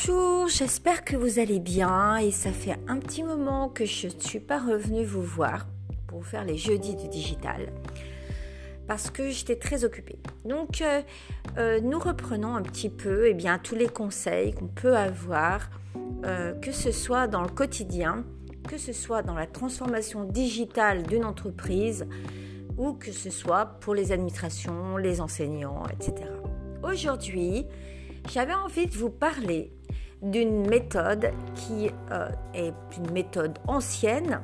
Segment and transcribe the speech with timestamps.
[0.00, 4.20] Bonjour, j'espère que vous allez bien et ça fait un petit moment que je ne
[4.20, 5.66] suis pas revenue vous voir
[6.06, 7.72] pour faire les jeudis du digital
[8.86, 10.20] parce que j'étais très occupée.
[10.44, 11.02] Donc euh,
[11.56, 15.68] euh, nous reprenons un petit peu eh bien, tous les conseils qu'on peut avoir,
[16.24, 18.24] euh, que ce soit dans le quotidien,
[18.68, 22.06] que ce soit dans la transformation digitale d'une entreprise
[22.76, 26.30] ou que ce soit pour les administrations, les enseignants, etc.
[26.84, 27.66] Aujourd'hui,
[28.30, 29.72] j'avais envie de vous parler
[30.22, 34.40] d'une méthode qui euh, est une méthode ancienne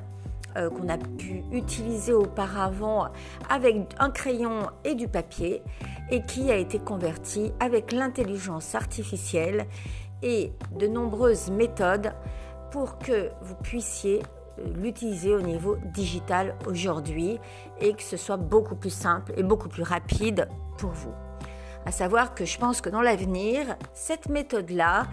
[0.57, 3.09] euh, qu'on a pu utiliser auparavant
[3.51, 5.63] avec un crayon et du papier
[6.11, 9.67] et qui a été convertie avec l'intelligence artificielle
[10.23, 12.13] et de nombreuses méthodes
[12.71, 14.23] pour que vous puissiez
[14.61, 17.41] euh, l'utiliser au niveau digital aujourd'hui
[17.81, 21.15] et que ce soit beaucoup plus simple et beaucoup plus rapide pour vous.
[21.87, 25.07] À savoir que je pense que dans l'avenir, cette méthode-là,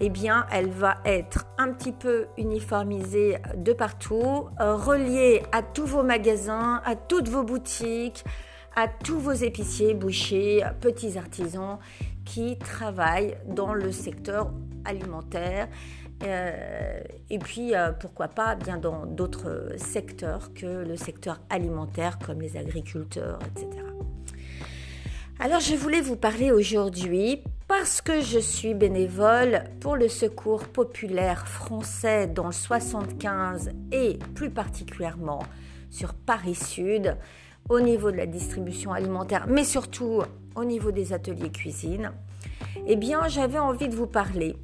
[0.00, 5.86] eh bien, elle va être un petit peu uniformisée de partout, euh, reliée à tous
[5.86, 8.24] vos magasins, à toutes vos boutiques,
[8.74, 11.78] à tous vos épiciers, bouchers, petits artisans
[12.24, 14.52] qui travaillent dans le secteur
[14.84, 15.68] alimentaire.
[16.24, 22.40] Euh, et puis, euh, pourquoi pas, bien dans d'autres secteurs que le secteur alimentaire, comme
[22.40, 23.84] les agriculteurs, etc.
[25.40, 31.48] Alors je voulais vous parler aujourd'hui parce que je suis bénévole pour le secours populaire
[31.48, 35.42] français dans le 75 et plus particulièrement
[35.90, 37.16] sur Paris Sud
[37.68, 40.22] au niveau de la distribution alimentaire mais surtout
[40.54, 42.12] au niveau des ateliers cuisine.
[42.86, 44.56] Eh bien j'avais envie de vous parler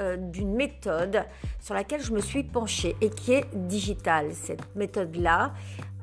[0.00, 1.24] euh, d'une méthode
[1.60, 4.32] sur laquelle je me suis penchée et qui est digitale.
[4.32, 5.54] Cette méthode-là,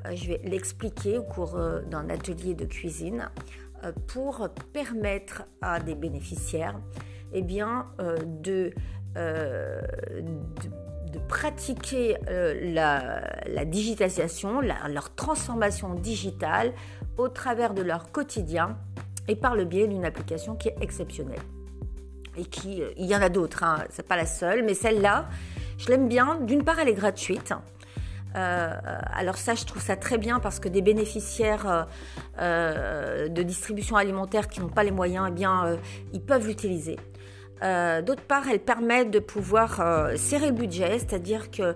[0.06, 3.28] euh, je vais l'expliquer au cours euh, d'un atelier de cuisine.
[3.84, 6.78] Euh, pour permettre à des bénéficiaires
[7.32, 8.18] eh bien, euh,
[9.16, 16.72] euh, de, de, pratiquer la, digitalisation, leur transformation digitale
[17.16, 18.76] au travers de leur quotidien
[19.28, 21.42] et par le biais d'une application qui est exceptionnelle.
[22.36, 25.28] Et qui, il y en a d'autres, hein, c'est pas la seule, mais celle-là,
[25.78, 26.36] je l'aime bien.
[26.42, 27.54] D'une part, elle est gratuite.
[28.36, 28.72] Euh,
[29.12, 31.82] alors ça, je trouve ça très bien parce que des bénéficiaires euh,
[32.40, 35.78] euh, de distribution alimentaire qui n'ont pas les moyens, eh bien,
[36.12, 36.96] ils peuvent l'utiliser.
[37.62, 39.82] D'autre part, elle permet de pouvoir
[40.16, 41.74] serrer le budget, c'est-à-dire que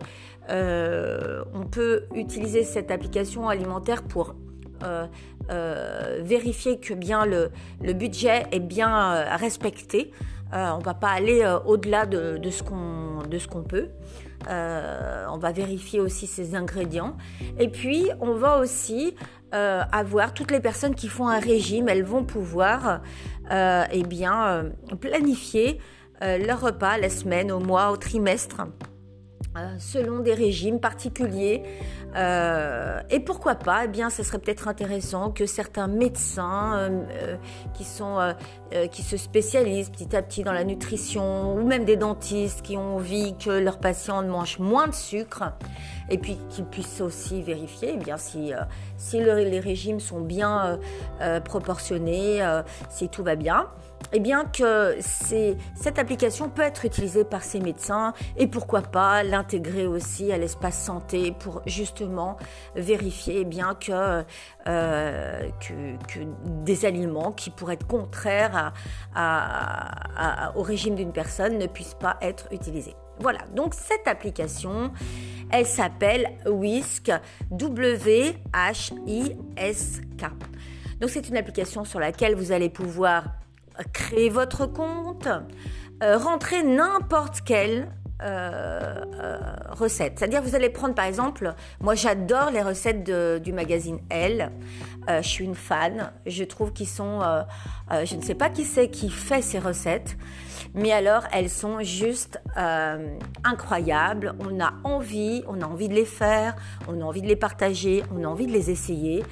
[0.49, 4.35] on peut utiliser cette application alimentaire pour
[5.49, 7.51] vérifier que bien le,
[7.83, 10.11] le budget est bien respecté.
[10.53, 13.89] On ne va pas aller au-delà de, de, ce qu'on peut.
[14.49, 17.17] Euh, on va vérifier aussi ses ingrédients.
[17.59, 19.15] Et puis, on va aussi
[19.55, 23.01] euh, avoir toutes les personnes qui font un régime, elles vont pouvoir
[23.51, 24.03] euh, eh
[24.97, 25.81] planifier
[26.21, 28.63] leur repas la semaine, au mois, au trimestre.
[29.57, 31.63] Euh, selon des régimes particuliers.
[32.17, 37.37] Euh, et pourquoi pas Eh bien, ce serait peut-être intéressant que certains médecins euh,
[37.75, 38.35] qui sont
[38.91, 42.97] qui se spécialisent petit à petit dans la nutrition, ou même des dentistes qui ont
[42.97, 45.45] envie que leurs patients mangent moins de sucre,
[46.11, 48.53] et puis qu'ils puissent aussi vérifier eh bien si
[48.97, 50.81] si les régimes sont bien
[51.45, 52.45] proportionnés,
[52.89, 53.69] si tout va bien
[54.13, 59.87] eh bien que cette application peut être utilisée par ces médecins et pourquoi pas l'intégrer
[59.87, 62.04] aussi à l'espace santé pour justement
[62.75, 64.25] vérifier eh bien que,
[64.69, 66.21] euh, que,
[66.65, 68.73] des aliments qui pourraient être contraires
[70.55, 72.95] au régime d'une personne ne puissent pas être utilisés.
[73.21, 74.91] Voilà, donc cette application,
[75.51, 77.13] elle s'appelle Whisk,
[77.51, 78.45] W-H-I-S-K.
[81.01, 83.25] Donc c'est une application sur laquelle vous allez pouvoir
[83.93, 85.29] créer votre compte,
[86.03, 87.91] euh, rentrer n'importe quelle
[88.23, 89.39] euh, euh,
[89.71, 90.19] recette.
[90.19, 93.05] C'est-à-dire vous allez prendre par exemple, moi j'adore les recettes
[93.43, 94.51] du magazine Elle.
[95.09, 96.13] je suis une fan.
[96.27, 97.21] Je trouve qu'ils sont,
[97.91, 100.17] je ne sais pas qui c'est qui fait ces recettes,
[100.75, 102.41] mais alors elles sont juste
[103.43, 104.35] incroyables.
[104.39, 106.57] On a envie, on a envie de les faire,
[106.89, 109.25] on a envie de les partager, on a envie de les essayer.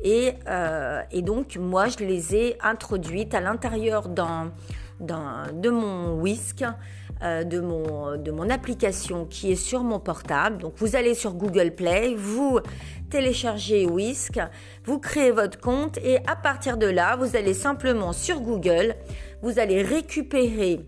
[0.00, 6.64] Et, euh, et, donc, moi, je les ai introduites à l'intérieur de mon whisk,
[7.22, 10.58] euh, de, mon, application qui est sur mon portable.
[10.58, 12.60] Donc, vous allez sur Google Play, vous
[13.10, 14.38] téléchargez Whisk,
[14.84, 18.94] vous créez votre compte et à partir de là, vous allez simplement sur Google,
[19.42, 20.80] vous allez récupérer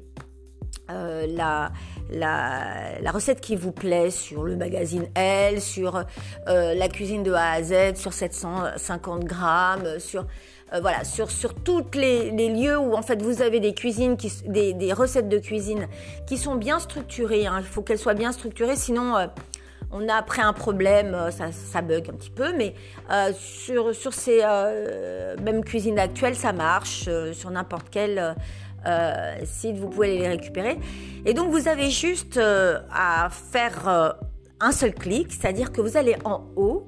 [0.91, 1.71] euh, la,
[2.11, 6.05] la, recette qui vous plaît sur le magazine Elle, sur
[6.49, 10.26] euh, la cuisine de A à Z, sur 750 grammes, sur
[10.72, 14.32] euh, voilà, sur, sur tous les, lieux où en fait vous avez des cuisines, qui,
[14.46, 15.88] des, recettes de cuisine
[16.26, 17.46] qui sont bien structurées.
[17.46, 17.56] Hein.
[17.61, 19.26] Il faut qu'elles soient bien structurées, sinon euh,
[19.90, 22.75] on a après un problème, euh, ça, ça bug un petit peu, mais
[23.34, 24.43] sur, sur ces
[25.43, 27.08] mêmes cuisines actuelles, ça marche.
[27.32, 28.37] sur n'importe quel
[29.44, 30.78] site, vous pouvez les récupérer.
[31.26, 34.14] Et donc vous avez juste à faire
[34.61, 36.87] un seul clic, c'est-à-dire que vous allez en haut,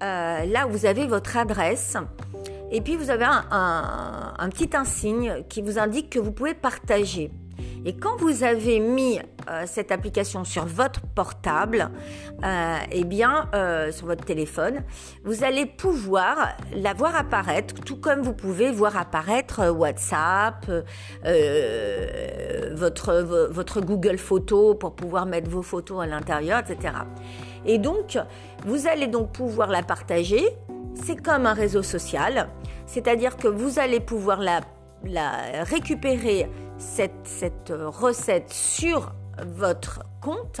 [0.00, 1.98] là où vous avez votre adresse.
[2.72, 7.30] Et puis vous avez un, petit insigne qui vous indique que vous pouvez partager.
[7.84, 11.90] Et quand vous avez mis euh, cette application sur votre portable,
[12.44, 14.82] euh, eh bien, euh, sur votre téléphone,
[15.24, 20.64] vous allez pouvoir la voir apparaître, tout comme vous pouvez voir apparaître WhatsApp,
[22.72, 26.94] votre, votre Google Photos pour pouvoir mettre vos photos à l'intérieur, etc.
[27.66, 28.18] Et donc,
[28.64, 30.56] vous allez donc pouvoir la partager
[30.94, 32.48] c'est comme un réseau social,
[32.86, 34.60] c'est-à-dire que vous allez pouvoir la,
[35.64, 36.48] récupérer,
[36.78, 39.12] cette, recette sur
[39.46, 40.60] votre compte.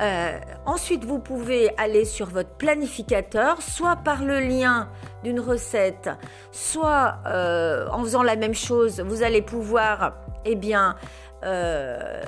[0.00, 4.88] Euh, ensuite, vous pouvez aller sur votre planificateur, soit par le lien
[5.24, 6.10] d'une recette,
[6.52, 10.12] soit euh, en faisant la même chose, vous allez pouvoir,
[10.44, 10.96] eh bien,
[11.44, 12.22] euh,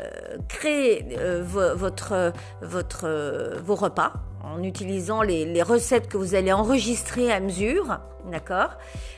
[0.48, 1.84] créer vos
[3.74, 4.12] repas
[4.44, 7.98] en utilisant les, recettes que vous allez enregistrer à mesure,
[8.30, 8.70] d'accord?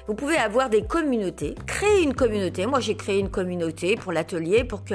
[0.06, 2.66] Vous pouvez avoir des communautés, créer une communauté.
[2.66, 4.94] Moi, j'ai créé une communauté pour l'atelier pour que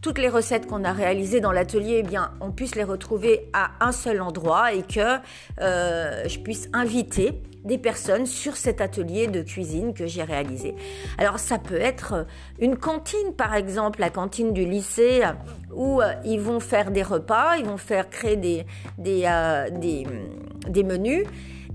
[0.00, 3.70] toutes les recettes qu'on a réalisées dans l'atelier, eh bien, on puisse les retrouver à
[3.80, 5.18] un seul endroit et que
[5.60, 10.74] euh, je puisse inviter des personnes sur cet atelier de cuisine que j'ai réalisé.
[11.18, 12.26] Alors ça peut être
[12.58, 15.22] une cantine par exemple, la cantine du lycée
[15.72, 18.66] où euh, ils vont faire des repas, ils vont faire créer des,
[18.96, 21.24] des, euh, des menus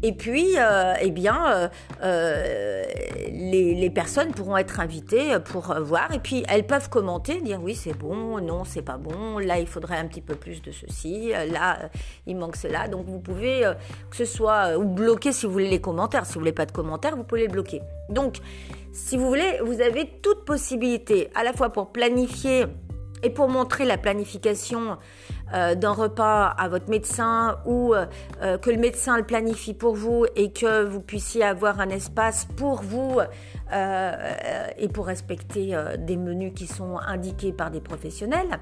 [0.06, 1.68] et puis, euh, eh bien, euh,
[2.04, 2.84] euh,
[3.32, 6.14] les, personnes pourront être invitées pour voir.
[6.14, 9.40] Et puis, elles peuvent commenter, dire oui, c'est bon, non, c'est pas bon.
[9.40, 11.30] Là, il faudrait un petit peu plus de ceci.
[11.30, 11.90] Là,
[12.28, 12.90] il manque cela.
[12.90, 13.62] Donc, vous pouvez
[14.10, 16.26] que ce soit ou bloquer si vous voulez les commentaires.
[16.26, 17.82] Si vous voulez pas de commentaires, vous pouvez les bloquer.
[18.10, 18.40] Donc,
[18.92, 22.66] si vous voulez, vous avez toute possibilité à la fois pour planifier
[23.24, 24.98] et pour montrer la planification
[25.54, 28.08] euh, d'un repas à votre médecin ou euh,
[28.42, 32.48] euh, que le médecin le planifie pour vous et que vous puissiez avoir un espace
[32.58, 33.20] pour vous
[34.78, 38.60] et pour respecter des menus qui sont indiqués par des professionnels.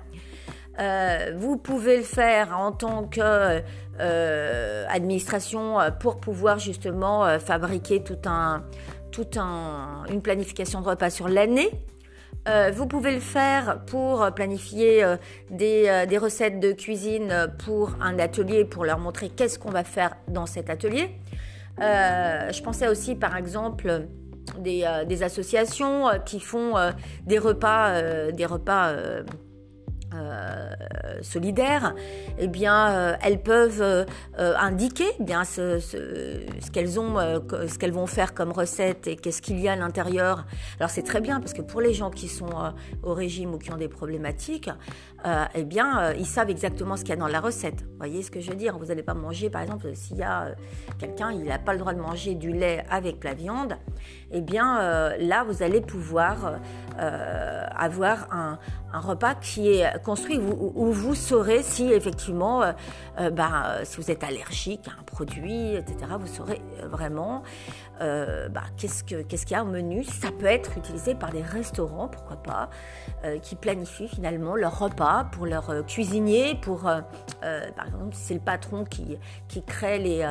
[1.36, 8.64] vous pouvez le faire en tant qu'administration pour pouvoir justement fabriquer tout un,
[9.12, 11.72] toute un, une planification de repas sur l'année
[12.48, 15.16] euh, vous pouvez le faire pour planifier euh,
[15.52, 20.16] euh, des, recettes de cuisine pour un atelier, pour leur montrer qu'est-ce qu'on va faire
[20.28, 21.12] dans cet atelier.
[21.78, 24.08] je pensais aussi par exemple
[24.58, 26.74] des, des associations qui font
[27.26, 28.96] des repas, des repas
[30.14, 30.74] euh,
[31.22, 31.96] solidaires,
[32.38, 34.06] eh bien, euh, elles peuvent euh,
[34.38, 35.80] indiquer eh bien ce,
[36.72, 40.46] qu'elles ont, ce qu'elles vont faire comme recette et qu'est-ce qu'il y a à l'intérieur.
[40.80, 42.74] Alors c'est très bien parce que pour les gens qui sont
[43.04, 44.70] au régime ou qui ont des problématiques,
[45.54, 47.82] eh bien, ils savent exactement ce qu'il y a dans la recette.
[47.82, 48.78] Vous voyez ce que je veux dire?
[48.78, 50.56] Vous n'allez pas manger, par exemple, s'il y a
[50.98, 53.76] quelqu'un, il n'a pas le droit de manger du lait avec la viande,
[54.32, 56.60] eh bien, là, vous allez pouvoir
[56.98, 62.72] avoir un repas qui est construit où, vous saurez si effectivement, euh,
[63.20, 65.98] euh, bah, si vous êtes allergique à un produit, etc.
[66.20, 66.62] Vous saurez
[68.02, 70.04] euh, bah, qu'est-ce qu'il y a au menu?
[70.04, 72.70] Ça peut être utilisé par des restaurants, pourquoi pas,
[73.42, 79.18] qui planifient finalement leur repas pour leurs cuisiniers, pour, par exemple, c'est le patron qui,
[79.68, 80.26] crée les,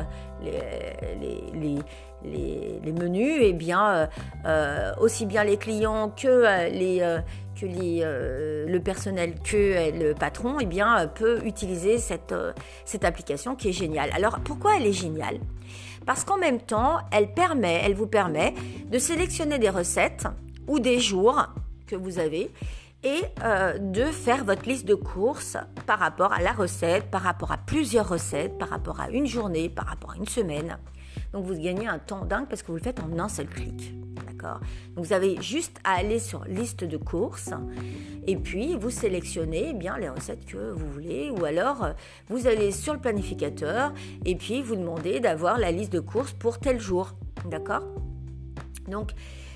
[2.92, 4.08] menus, et eh bien
[4.98, 7.20] aussi bien les clients que
[7.62, 11.96] euh, le personnel que euh, le patron eh bien, peut utiliser
[12.32, 12.52] euh,
[12.84, 14.10] cette application qui est géniale.
[14.14, 15.38] Alors pourquoi elle est géniale?
[16.10, 18.52] Parce qu'en même temps, elle, permet, elle vous permet
[18.90, 20.26] de sélectionner des recettes
[20.66, 21.46] ou des jours
[21.86, 22.50] que vous avez
[23.04, 23.20] et
[23.78, 28.08] de faire votre liste de courses par rapport à la recette, par rapport à plusieurs
[28.08, 30.78] recettes, par rapport à une journée, par rapport à une semaine.
[31.32, 33.94] Donc vous gagnez un temps dingue parce que vous le faites en un seul clic.
[34.96, 37.50] Vous avez juste à aller sur liste de courses
[38.26, 41.88] et puis vous sélectionnez eh bien les recettes que vous voulez ou alors
[42.28, 43.92] vous allez sur le planificateur
[44.24, 47.14] et puis vous demandez d'avoir la liste de courses pour tel jour.
[47.46, 47.84] D'accord?
[48.88, 49.12] Donc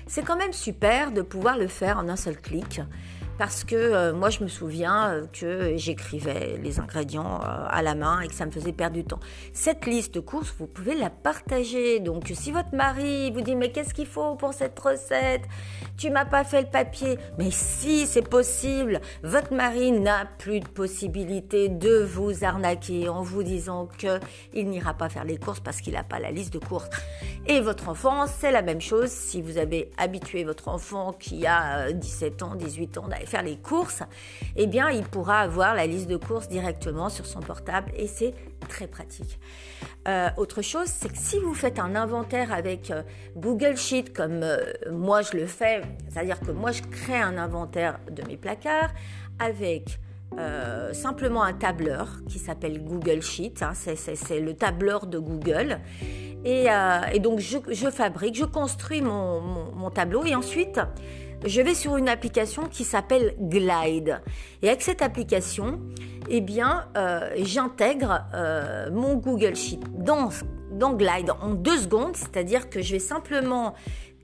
[0.07, 2.81] c'est quand même super de pouvoir le faire en un seul clic.
[3.37, 7.95] Parce que euh, moi je me souviens euh, que j'écrivais les ingrédients euh, à la
[7.95, 9.19] main et que ça me faisait perdre du temps.
[9.53, 11.99] Cette liste de courses, vous pouvez la partager.
[11.99, 15.43] Donc si votre mari vous dit mais qu'est-ce qu'il faut pour cette recette?
[15.97, 17.17] Tu m'as pas fait le papier.
[17.37, 23.43] Mais si c'est possible, votre mari n'a plus de possibilité de vous arnaquer en vous
[23.43, 24.19] disant que
[24.53, 26.89] il n'ira pas faire les courses parce qu'il n'a pas la liste de courses.
[27.47, 29.09] Et votre enfant, c'est la même chose.
[29.09, 34.03] Si vous avez habitué votre enfant qui a 17 ans, 18 ans faire les courses,
[34.55, 38.33] eh bien, il pourra avoir la liste de courses directement sur son portable et c'est
[38.67, 39.39] très pratique.
[40.07, 43.01] Euh, autre chose, c'est que si vous faites un inventaire avec euh,
[43.35, 44.57] Google Sheet, comme euh,
[44.91, 48.93] moi je le fais, c'est-à-dire que moi je crée un inventaire de mes placards
[49.39, 49.99] avec
[50.91, 55.79] simplement un tableur qui s'appelle Google Sheet, hein, c'est le tableur de Google.
[56.43, 56.67] Et,
[57.19, 60.81] donc je, fabrique, je construis mon, mon tableau et ensuite
[61.45, 64.21] je vais sur une application qui s'appelle Glide.
[64.61, 65.79] Et avec cette application,
[66.29, 70.29] eh bien, euh, j'intègre euh, mon Google Sheet dans,
[70.71, 73.75] dans Glide en deux secondes, c'est-à-dire que je vais simplement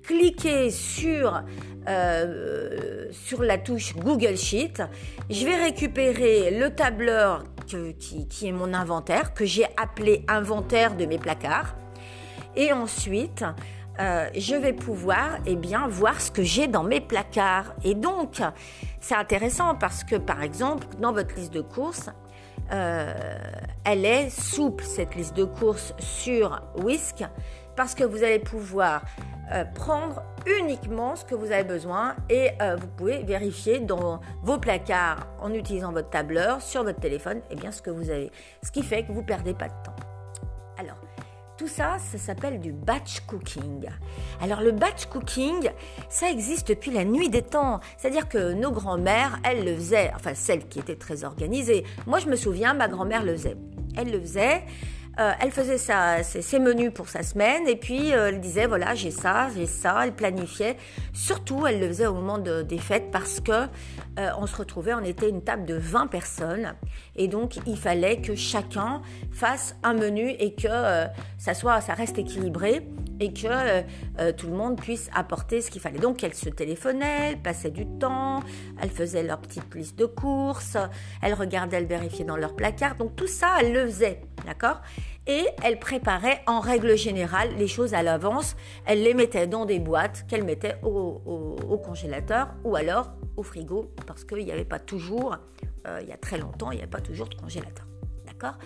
[0.04, 1.44] cliquer sur,
[1.88, 4.82] euh, sur la touche Google Sheet.
[5.30, 11.06] Je vais récupérer le tableur qui, qui est mon inventaire, que j'ai appelé inventaire de
[11.06, 11.76] mes placards.
[12.56, 13.46] Et ensuite,
[14.00, 17.74] euh, je vais pouvoir eh bien, voir ce que j'ai dans mes placards.
[17.84, 18.42] Et donc,
[19.00, 22.10] c'est intéressant parce que, par exemple, dans votre liste de courses,
[22.72, 23.14] euh,
[23.84, 27.24] elle est souple, cette liste de courses sur Whisk,
[27.76, 29.02] parce que vous allez pouvoir
[29.52, 30.24] euh, prendre
[30.60, 35.92] uniquement ce que vous avez besoin et vous pouvez vérifier dans vos placards en utilisant
[35.92, 38.32] votre tableur sur votre téléphone eh bien, ce que vous avez.
[38.64, 40.11] Ce qui fait que vous ne perdez pas de temps.
[41.62, 43.88] Tout ça, ça s'appelle du batch cooking.
[44.42, 45.70] Alors le batch cooking,
[46.10, 47.82] ça existe depuis la nuit des temps.
[48.00, 51.84] C'est-à-dire que nos grands-mères, elles le faisaient, enfin celles qui étaient très organisées.
[52.08, 53.58] Moi, je me souviens, ma grand-mère le faisait.
[53.96, 54.64] Elle le faisait.
[55.20, 59.12] Euh, elle faisait ses, menus pour sa semaine et puis euh, elle disait voilà j'ai
[59.12, 60.78] ça, j'ai ça, elle planifiait.
[61.14, 65.04] Surtout elle le faisait au moment des fêtes parce que euh, on se retrouvait, on
[65.04, 66.76] était une table de 20 personnes
[67.18, 69.02] et donc il fallait que chacun
[69.32, 70.70] fasse un menu et que
[71.38, 72.88] ça soit, ça reste équilibré
[73.20, 73.82] et que
[74.32, 76.00] tout le monde puisse apporter ce qu'il fallait.
[76.00, 78.42] Donc elle se téléphonait, elle passait du temps,
[78.82, 80.78] elle faisait leur petite liste de courses,
[81.22, 82.96] elle regardait, elle vérifiait dans leur placard.
[82.96, 84.82] Donc tout ça elle le faisait, d'accord?
[85.28, 88.56] Et elle préparait en règle générale les choses à l'avance.
[88.86, 94.24] Elle les mettait dans des boîtes qu'elle mettait au, congélateur ou alors au frigo parce
[94.24, 95.38] qu'il n'y avait pas toujours,
[95.88, 97.86] euh, il y a très longtemps, il n'y avait pas toujours de congélateur.
[98.26, 98.58] D'accord?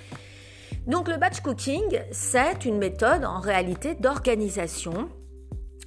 [0.88, 5.10] Donc le batch cooking, c'est une méthode en réalité d'organisation,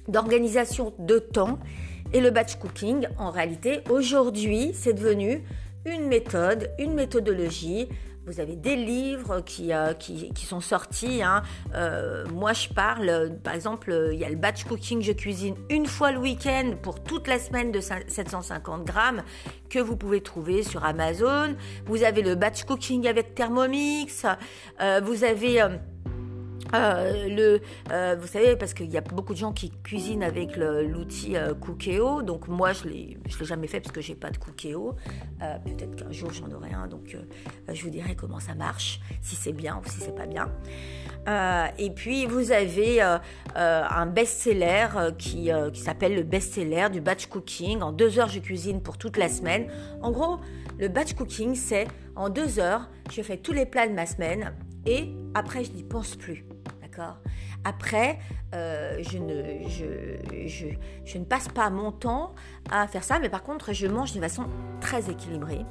[0.07, 1.59] d'organisation de temps.
[2.11, 5.43] Et le batch cooking, en réalité, aujourd'hui, c'est devenu
[5.85, 7.87] une méthode, une méthodologie
[8.29, 11.23] vous avez des livres qui, euh, qui, sont sortis.
[11.23, 11.41] Hein.
[11.73, 15.87] Euh, moi, je parle, par exemple, il y a le batch cooking, je cuisine une
[15.87, 19.23] fois le week-end pour toute la semaine de 750 grammes
[19.69, 21.55] que vous pouvez trouver sur Amazon.
[21.85, 24.27] Vous avez le batch cooking avec Thermomix.
[24.79, 25.63] Euh, vous avez
[26.73, 27.61] euh, le,
[27.91, 31.53] euh, vous savez, parce qu'il y a beaucoup de gens qui cuisinent avec l'outil euh.
[32.21, 34.95] Donc moi, je ne l'ai jamais fait parce que j'ai pas de Cookéo.
[35.39, 36.87] Peut-être qu'un jour j'en aurai un.
[36.87, 37.15] Donc
[37.71, 40.49] je vous dirai comment ça marche, si c'est bien ou si c'est pas bien.
[41.77, 43.01] et puis vous avez
[43.55, 47.81] un best-seller qui, qui s'appelle le best-seller du batch cooking.
[47.81, 49.67] En deux heures, je cuisine pour toute la semaine.
[50.01, 50.39] En gros,
[50.77, 54.53] le batch cooking, c'est en deux heures, je fais tous les plats de ma semaine
[54.85, 56.48] et après, je n'y pense plus.
[57.63, 58.19] Après,
[58.53, 59.17] euh, je,
[61.17, 62.33] ne, passe pas mon temps
[62.71, 64.45] à faire ça, mais par contre, je mange d'une façon
[64.81, 65.65] très équilibrée.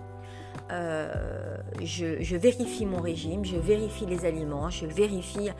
[0.70, 5.50] Euh, je, vérifie mon régime, je vérifie les aliments, je vérifie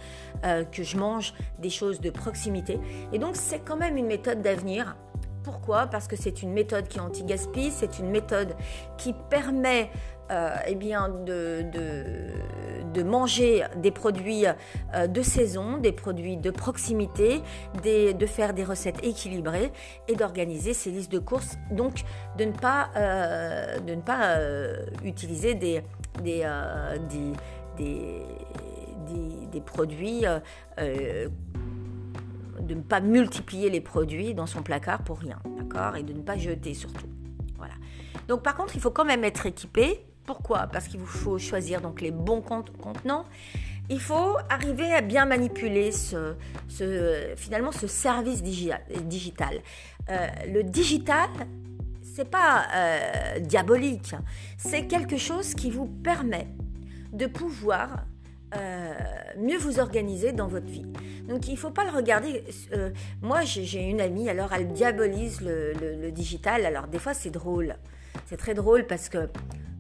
[0.45, 2.79] euh, que je mange des choses de proximité.
[3.13, 4.97] Et donc, c'est quand même une méthode d'avenir.
[5.42, 5.87] Pourquoi?
[5.87, 8.54] Parce que c'est une méthode qui est anti-gaspi, c'est une méthode
[8.97, 9.90] qui permet
[10.30, 17.40] euh, eh bien de, manger des produits euh, de saison, des produits de proximité,
[17.83, 19.73] de faire des recettes équilibrées
[20.09, 21.57] et d'organiser ces listes de courses.
[21.71, 22.02] Donc
[22.37, 24.37] de ne pas, euh, de ne pas
[25.04, 25.83] utiliser des,
[29.64, 30.25] produits
[32.69, 36.21] de ne pas multiplier les produits dans son placard pour rien, d'accord Et de ne
[36.21, 37.09] pas jeter surtout.
[37.57, 37.75] Voilà.
[38.29, 40.67] Donc par contre, il faut quand même être équipé pourquoi?
[40.71, 43.25] Parce qu'il vous faut choisir donc les bons contenants.
[43.89, 46.35] Il faut arriver à bien manipuler ce,
[47.37, 49.63] finalement ce service digital.
[50.11, 51.31] Euh, le digital,
[52.03, 52.67] c'est pas
[53.41, 54.15] diabolique,
[54.59, 56.49] c'est quelque chose qui vous permet
[57.15, 58.05] de pouvoir
[59.38, 60.87] mieux vous organiser dans votre vie.
[61.28, 62.45] Donc il ne faut pas le regarder.
[63.21, 66.67] moi j'ai une amie, alors elle diabolise le digital.
[66.67, 67.76] Alors des fois c'est drôle.
[68.26, 69.28] C'est très drôle parce que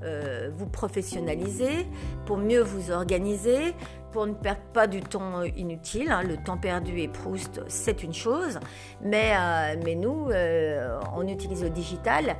[0.03, 1.87] euh, vous professionnaliser,
[2.25, 3.73] pour mieux vous organiser,
[4.11, 6.11] pour ne perdre pas du temps inutile.
[6.11, 6.21] Hein.
[6.21, 8.59] Le temps perdu et Proust, c'est une chose,
[9.01, 12.35] mais, euh, mais nous, euh, on utilise le digital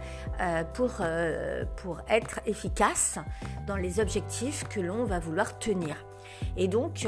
[0.73, 1.01] pour,
[1.77, 3.19] pour être efficace
[3.65, 5.95] dans les objectifs que l'on va vouloir tenir.
[6.57, 7.07] Et donc,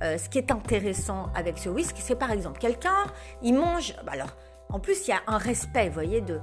[0.00, 3.04] ce qui est intéressant avec ce whisky, c'est par exemple quelqu'un,
[3.42, 4.30] il mange, bah alors,
[4.70, 6.40] en plus, il y a un respect, vous voyez, de,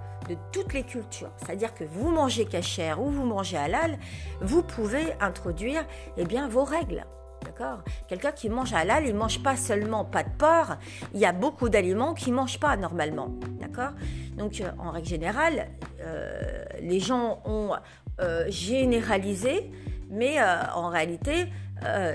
[0.51, 1.31] toutes les cultures.
[1.37, 3.99] C'est-à-dire que vous mangez cachère ou vous mangez halal,
[4.41, 5.85] vous pouvez introduire
[6.17, 7.05] eh bien, vos règles.
[7.43, 7.83] D'accord?
[8.07, 10.77] Quelqu'un qui mange halal, il ne mange pas seulement pas de porc,
[11.13, 13.35] il y a beaucoup d'aliments qu'il ne mange pas normalement.
[13.59, 13.91] D'accord?
[14.35, 15.67] Donc, euh, en règle générale,
[16.01, 17.75] euh, les gens ont
[18.19, 19.71] euh, généralisé,
[20.09, 20.37] mais
[20.73, 21.47] en réalité,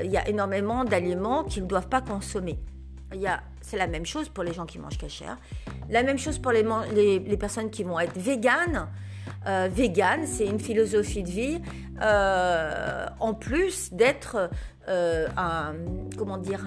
[0.03, 2.59] il y a énormément d'aliments qu'ils ne doivent pas consommer.
[3.61, 5.37] C'est la même chose pour les gens qui mangent cachère.
[5.91, 6.65] La même chose pour les,
[7.19, 8.87] les, personnes qui vont être véganes.
[9.47, 11.61] Euh, vegan, c'est une philosophie de vie
[12.03, 14.51] euh, en plus d'être
[14.89, 15.75] euh, un,
[16.17, 16.67] comment dire,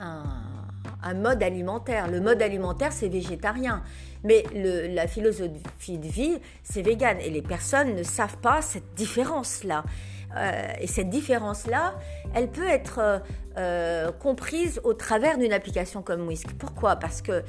[0.00, 2.10] un, mode alimentaire.
[2.10, 3.82] Le mode alimentaire, c'est végétarien.
[4.24, 7.16] Mais la philosophie de vie, c'est vegan.
[7.20, 9.84] Et les personnes ne savent pas cette différence-là.
[10.36, 11.94] Euh, et cette différence-là,
[12.34, 13.18] elle peut être euh,
[13.56, 16.52] euh, comprise au travers d'une application comme Whisk.
[16.58, 16.96] Pourquoi?
[16.96, 17.42] Parce que,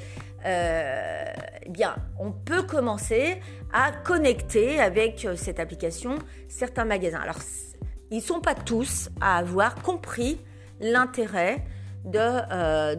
[1.68, 3.40] bien, on peut commencer
[3.72, 7.20] à connecter avec cette application certains magasins.
[7.20, 7.38] Alors,
[8.10, 10.40] ils ne sont pas tous à avoir compris
[10.80, 11.62] l'intérêt
[12.04, 12.94] de,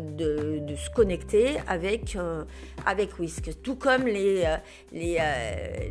[0.60, 2.18] de, se connecter avec,
[2.86, 3.62] avec Whisk.
[3.62, 4.46] Tout comme les,
[4.92, 5.18] les,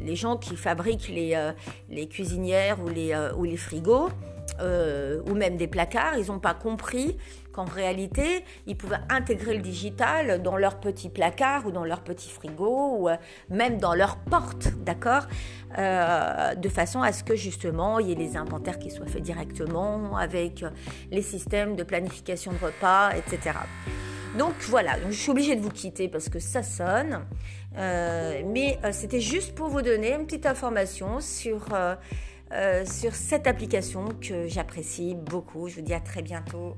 [0.04, 1.50] les gens qui fabriquent les,
[1.88, 4.08] les cuisinières ou les, ou les frigos,
[4.60, 7.16] ou même des placards, ils n'ont pas compris
[7.52, 12.30] qu'en réalité, ils pouvaient intégrer le digital dans leur petit placard ou dans leur petit
[12.30, 13.08] frigo ou
[13.48, 15.26] même dans leur porte, d'accord
[15.76, 20.16] De façon à ce que justement, il y ait les inventaires qui soient faits directement
[20.16, 20.64] avec
[21.10, 23.52] les systèmes de planification de repas, etc.
[24.36, 27.26] Donc voilà, je suis obligée de vous quitter parce que ça sonne.
[27.76, 33.46] Euh, mais euh, c'était juste pour vous donner une petite information sur, euh, sur cette
[33.46, 35.68] application que j'apprécie beaucoup.
[35.68, 36.76] Je vous dis à très bientôt.